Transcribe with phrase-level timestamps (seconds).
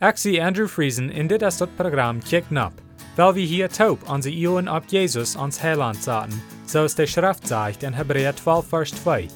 [0.00, 2.72] Zie Andrew Friesen in dit is dat programma Kick Nap,
[3.16, 7.82] weil wir hier taub onze Ioen ab Jesus ans Heiland zaten, zoals de Schrift zegt
[7.82, 9.28] in Hebräer 12 vers 2.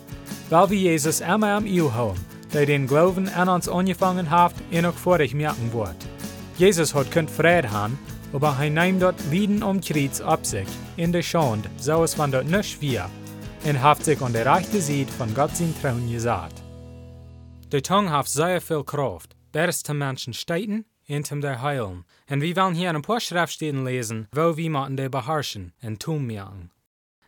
[0.48, 4.86] Weil wir Jesus immer am Io houden, der den Glauben an uns angefangen hat en
[4.86, 6.06] ook vorig merken wordt.
[6.56, 7.98] Jesus hat kunt vrede haben,
[8.32, 12.30] aber hij neemt dort Lieden um Kreuz ab sich, in der Schande, so es van
[12.30, 13.10] dort nicht wir,
[13.64, 16.62] und haft sich an der rechte Seite von Gott sein Trauen gesagt.
[17.70, 22.04] De Tongue haft sehr viel Kraft, best zum Menschen steiten und zum der heilen.
[22.28, 26.26] Und wir wollen hier ein paar Schriftstellen lesen, wo wir machen der beherrschen und tun
[26.26, 26.70] merken.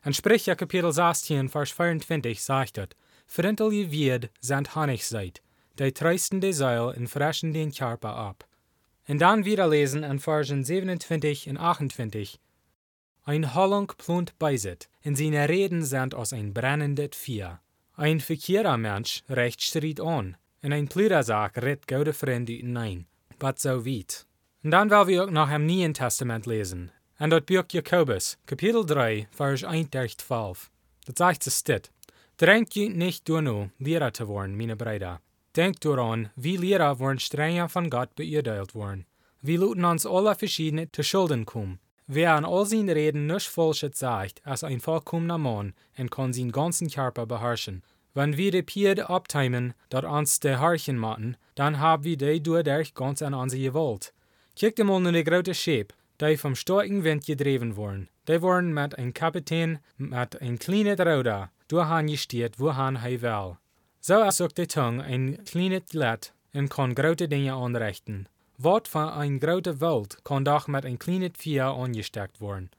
[0.05, 2.89] In Sprecher Kapitel 16, Vers 24 sagt es,
[3.27, 5.41] Frintel je wird sind Honig seid,
[5.79, 8.45] die treisten de Seil und fressen den Körper ab.
[9.09, 12.41] Und dann wieder lesen in Versen 27 und 28,
[13.24, 17.61] Ein Hollung plunt beiset, in seine Reden sind aus ein brennendes Vier.
[17.95, 23.06] Ein verkehrter Mensch recht Streit an, und ein Plüdersack redt gute Freunde hinein.
[23.38, 24.27] But so weit.
[24.62, 26.91] Und dann wollen wir auch noch im Neuen Testament lesen.
[27.19, 30.71] Und dort Buch Jakobus, Kapitel 3, Vers 1 durch 12.
[31.07, 31.90] Das sagt es dit.
[32.37, 35.21] Drängt je nicht nur, Lehrer zu werden, meine Brüder.
[35.54, 39.07] Denkt daran, wie Lehrer wollen strenger von Gott beurteilt worden.
[39.41, 41.79] Wir luten uns alle verschiedene zu Schulden kommen.
[42.07, 46.52] Wer an all seinen Reden nicht Falsches sagt, als ein vollkommener Mann, und kann seinen
[46.52, 47.82] ganzen Körper beherrschen.
[48.17, 52.95] Wenn wir die Pied abteimen, dort uns der Harchen machen, dann haben wir die dadurch
[52.95, 54.15] ganz an unsere Gewalt.
[54.57, 58.09] Kijkt mal nur die große Schip, die vom starken Wind gedreven wurden.
[58.27, 63.59] Die wurden mit einem Kapitän, mit einem kleinen Ruder, durchhan gestiert, wohin er will.
[64.00, 68.31] So ist auch die Tongue ein kleines Lett und kann große Dinge anrichten.
[68.56, 72.71] Wort von ein großer Welt kann doch mit ein kleines Vier angesteckt werden.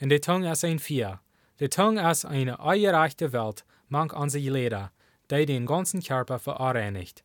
[0.00, 1.18] Und die Tongue ist ein Vier.
[1.58, 4.90] Die Tongue ist eine eierreichte Welt, manch unsere Leder,
[5.30, 7.22] die den ganzen Körper vereinigt.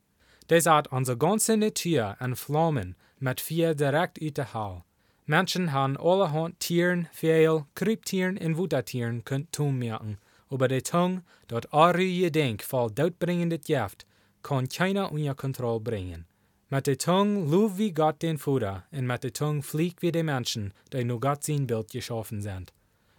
[0.51, 4.19] Die sagt unsere ganze Natur an Flammen mit vier direkt
[4.53, 4.83] Hall.
[5.25, 10.17] Menschen haben allerhand Tieren, Vögel, Kryptieren und Wuttertieren könnt tun merken,
[10.49, 14.05] aber die Tongue, dort eure Gedenk voll doodbringendes Gift,
[14.43, 16.25] kann keiner unter Kontrolle bringen.
[16.69, 20.23] Mit der Tongue lobt wie Gott den Futter, und mit der Tongue fliegt wie die
[20.23, 22.73] Menschen, die nur Gott sein Bild geschaffen sind.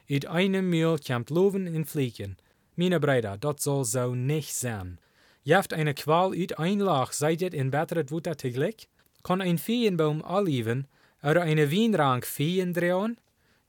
[0.08, 2.36] Uit einem Mühl kommt Loven und Fliegen.
[2.80, 4.98] Meine Brüder, das soll so nicht sein.
[5.44, 8.88] Jeft eine Qual uit ein Loch, seid in besseret Wutter teglich?
[9.22, 10.86] Kann ein Feenbaum alliven,
[11.22, 13.18] oder eine Wienrank Feen drehen?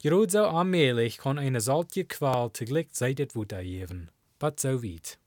[0.01, 4.07] Gerade so allmählich kann eine solche Qual teglich seid Wutter geben.
[4.39, 5.19] But so weit.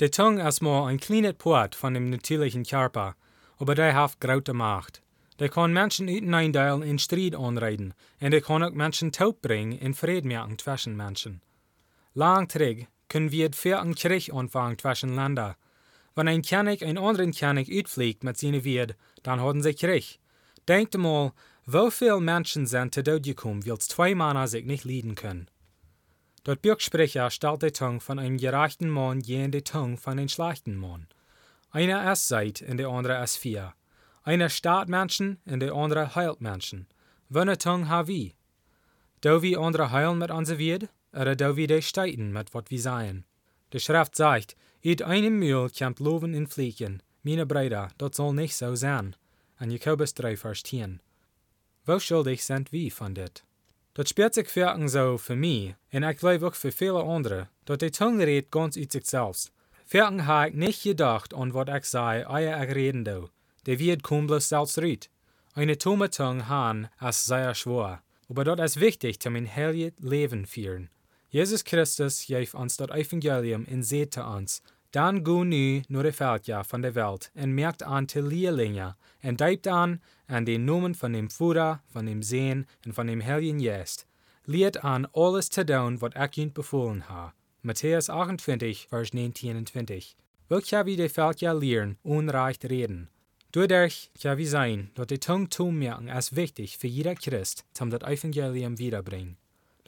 [0.00, 3.14] Die Tongue ist mal ein kleines Port von dem natürlichen Körper,
[3.58, 5.02] aber der hat große Macht.
[5.38, 9.92] Der kann Menschen eindeilen in Streit anreiten, und der kann auch Menschen taub bringen in
[9.92, 11.42] Frieden zwischen Menschen.
[12.14, 15.54] Lang zurück können wir für einen Krieg anfangen zwischen Ländern.
[16.14, 20.18] Wenn ein König einen anderen König uitfliegt mit seiner Wied, dann haben sie Krieg.
[20.66, 21.32] Denkt mal,
[21.66, 25.48] wie viele Menschen sind zu Tod gekommen, weil zwei Männer sich nicht leiden können.
[26.44, 30.76] Dort Bürgsprecher stellt die Tongue von einem gerechten Mann gegen die Tongue von einem schlechten
[30.76, 31.06] Mann.
[31.70, 33.74] Einer ist Seid und der andere ist Vier.
[34.22, 36.86] Einer staat Menschen und der andere heilt Menschen.
[37.28, 38.34] Wanne Tongue ha wie?
[39.20, 42.80] Do wie andere heilen mit unser Wied, oder do wie die steiten mit wat wir
[42.80, 43.24] seien?
[43.72, 47.02] Die Schrift sagt, Uit einem Mühl kommt Loven in Fliegen.
[47.24, 49.16] Meine Brüder, das soll nicht so sein.
[49.56, 51.00] An Jakobus 3, Vers 10.
[51.84, 53.44] Wo schuldig sind wir von dit?
[53.94, 57.78] Das spielt sich für so für mich, und ich glaube auch für viele andere, dass
[57.78, 59.50] die Tongue redet ganz uit sich selbst.
[59.84, 63.30] Für habe ich nicht gedacht an was ich sei, ehe ich reden do.
[63.66, 65.10] Der wird kommt bloß selbst reut.
[65.54, 70.46] Eine tome Tongue han ist sehr schwer, aber das ist wichtig, zum ein heiliges Leben
[70.46, 70.88] führen.
[71.30, 74.62] Jesus Christus gaf uns das Evangelium und sagte uns,
[74.92, 79.38] dann go nu nur de Völker von der Welt und merkt an die Lehrlinge und
[79.38, 83.62] deibt an an den Namen von dem Vater, von dem Sehen und von dem Heiligen
[83.62, 84.06] Geist.
[84.46, 87.34] Lehrt an alles zu tun, was ich ihnen befohlen habe.
[87.60, 90.16] Matthäus 28, Vers 19 und 20.
[90.48, 93.10] Welcher wie die Völker lehren, unrecht reden.
[93.52, 98.00] Kann wir sein, dass die Tongue tun merken ist wichtig für jeder Christ, um das
[98.00, 99.36] Evangelium wiederbringen.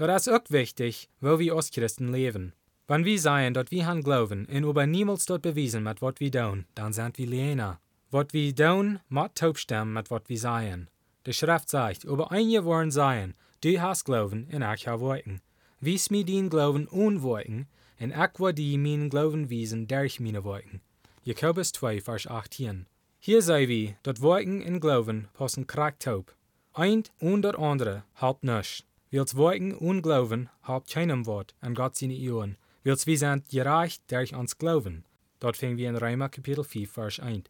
[0.07, 2.55] Das ist auch wichtig, wo wir als Christen leben.
[2.89, 6.33] Wenn wir sagen, dass wir han glauben und aber niemals dort bewiesen mit was wir
[6.33, 7.81] tun, dann sind wir Lehner.
[8.11, 10.89] Was wir tun, macht taubstimmen mit was wir sagen.
[11.27, 15.43] Die Schrift sagt, über einige wollen sagen, du hast Glauben und ich habe Worten.
[15.81, 17.69] Wies mir den Glauben unworten,
[18.01, 20.81] und ich die meinen Glauben wiesen durch meine Worten.
[21.25, 22.87] Jakobus 2, Vers 18.
[23.19, 26.35] Hier sei wir, dat Worten und Glauben passen taub.
[26.73, 28.85] Eint und der andere halbt nichts.
[29.13, 32.57] Wils Worten und Glauben halbt keinem Wort an Gott seine Ohren.
[32.85, 35.05] Wils wir sind gereicht durch uns Glauben.
[35.41, 37.43] Dort fingen wir in Römer Kapitel 4, Vers 1.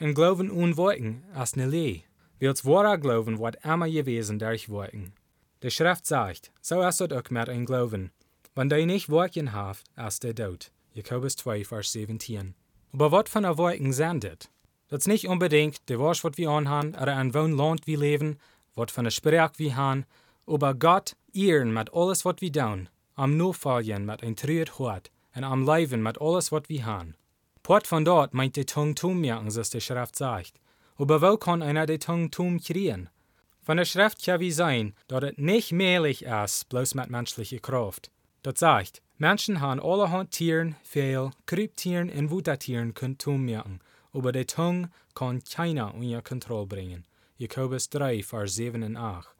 [0.00, 2.02] Und Glauben und Worten ist ne Lee.
[2.40, 5.12] Wils wahrer glauben, wat immer gewesen durch Worken.
[5.62, 8.10] De Schrift sagt, so ist es auch mit ein Glauben.
[8.56, 10.72] Wenn de nicht Worken haft, ist der Tod.
[10.92, 12.56] Jakobus 2, Vers 17.
[12.92, 14.50] Aber wat von der Worken sind das?
[14.90, 18.38] Ist nicht unbedingt de was, wat wir anhaben, oder ein Wohnland wir leben,
[18.74, 20.04] wat von der Sprach wir haben,
[20.46, 25.44] aber Gott ehren mit alles, wat wir tun, am Nofallen mit ein trüet Hort, und
[25.44, 27.14] am Leben mit alles, wat wir haben.
[27.62, 30.54] Port von dort meint die Tung tun merken, so die Schrift sagt.
[30.96, 33.10] Aber wo kann einer die Tung tun kriegen?
[33.62, 38.10] Von der Schrift kann wie sein, dass es nicht möglich ist, bloß mit menschlicher Kraft.
[38.42, 43.80] Das sagt, Menschen haben allerhand Tieren, Fehl, Kryptieren und Wutatieren können tun merken,
[44.12, 47.04] aber die Tung kann keiner unter Kontrolle bringen.
[47.36, 49.35] Jakobus 3, Vers 7 und 8.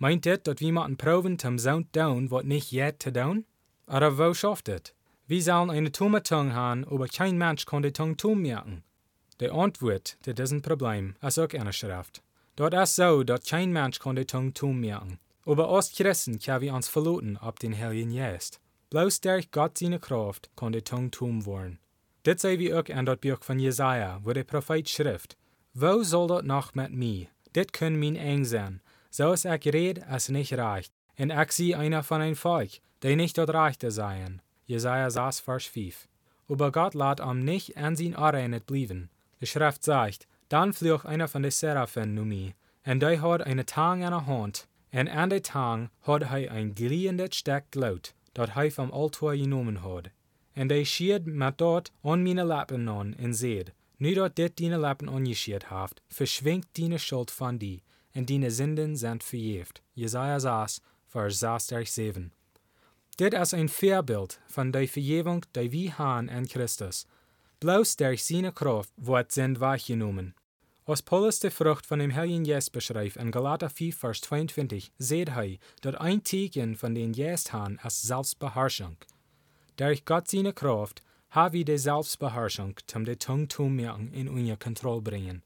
[0.00, 3.44] Meint dit dat wir moeten proben zum zout doen wat nicht jet te doen?
[3.86, 4.94] Oder wo schafft het?
[5.26, 8.84] Wir sollen eine tumme Tung haben, aber kein Mensch kann die Tung tun merken.
[9.40, 12.22] Die Antwort zu diesem Problem ist auch eine Schrift.
[12.54, 15.18] Dort ist so, dass kein Mensch kann die Tung tun merken.
[15.44, 18.60] Aber als Christen können wir uns verlauten auf den Heiligen Geist.
[18.90, 21.80] Bloß durch Gott seine Kraft kann die Tung tun worden.
[22.24, 25.36] Dit sehen wir auch in das Buch von Jesaja, wo der Prophet schrift:
[25.74, 27.26] Wo soll das noch mit mir?
[27.54, 28.80] Dit können mein eng sein.
[29.10, 30.92] So ist ich red, es nicht reicht.
[31.18, 34.42] Und ich sie einer von ein Volk, die nicht dort reichte seien.
[34.66, 36.08] Jesaja 6, Vers 5.
[36.48, 39.10] Aber Gott lässt am nicht an sein Arene blieben.
[39.40, 42.52] Die Schrift sagt, dann flog einer von den Seraphen nu mir,
[42.84, 46.74] und der hat eine Tang in der Hand, und an der Tang hat er ein
[46.74, 50.10] gliehendes Steck Glut, dat er vom Altar genommen hat.
[50.54, 54.78] Und er schied mit dort an meine Lappen an und seht, nu dat dit deine
[54.78, 57.82] Lappen angeschiert haft, verschwingt deine Schuld von die,
[58.18, 59.80] und deine Sünden sind verjeft.
[59.94, 62.32] Jesaja 6, Vers 6 7.
[63.18, 67.06] Dit is ein Vorbild von der Vergebung, die wir haben in Christus,
[67.60, 70.34] bloß durch seine Kraft wird sind wahrgenommen.
[70.84, 75.28] Als Paulus die Frucht von dem Heiligen Geist beschreibt in Galater 4, Vers 22, seht
[75.28, 78.96] er, dass ein Zeichen von den Geist haben ist Selbstbeherrschung.
[79.76, 84.56] Durch Gott seine Kraft haben wir die Selbstbeherrschung, um die Tung zu merken in unsere
[84.56, 85.42] Kontrolle bringen.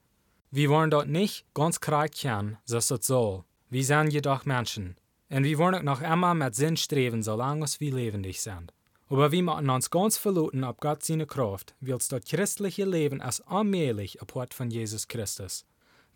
[0.55, 3.45] Wir wollen dort nicht ganz kennen, so es soll.
[3.71, 4.97] Wir sind jedoch Menschen.
[5.31, 8.71] Und wir wollen auch noch immer mit Sinn streben, solange wir lebendig sind.
[9.09, 13.41] Aber wir müssen uns ganz verlauten auf Gott seine Kraft, weil das christliche Leben ist
[13.49, 15.65] allmählich apart von Jesus Christus.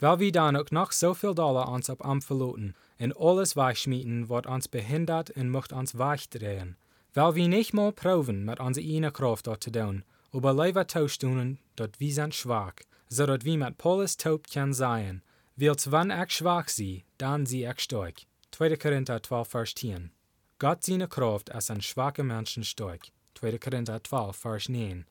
[0.01, 4.29] Weil wir dann auch noch so viel Dollar uns auf am verlauten und alles weichschmieden,
[4.29, 6.77] was uns behindert und macht uns weichdrehen.
[7.15, 11.59] Weil wir nicht mal proben, mit unserer eigenen Kraft dort zu tun, aber lieber tauschen,
[11.77, 12.75] dort wir sind schwach,
[13.09, 15.23] so dass wir mit Paulus taub können sein.
[15.57, 18.15] Weil wenn ich schwach sie, dann sie ich stark.
[18.53, 18.77] 2.
[18.77, 20.11] Korinther 12, Vers 10.
[20.59, 23.09] Gott seine Kraft ist ein schwacher Menschen stark.
[23.39, 23.59] 2.
[23.59, 25.07] Korinther 12, Vers 9.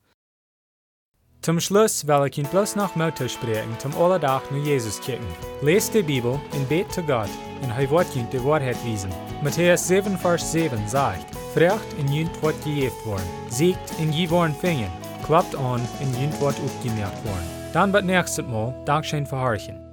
[1.42, 5.26] Zum Schluss will ich Ihnen bloß noch Motto sprechen, zum Allerdach nur Jesus kicken.
[5.62, 7.30] Lest die Bibel und bet zu Gott,
[7.62, 9.12] und er wird Ihnen die Wahrheit wiesen.
[9.42, 14.56] Matthäus 7, Vers 7 sagt, Frecht in Jünd wird gejeft worden, siegt in je worden
[14.56, 14.90] fingen,
[15.24, 17.55] klappt an in Jünd wird aufgemerkt worden.
[17.76, 19.85] Dann wird nächstes Mal Dankeschön verhorchen.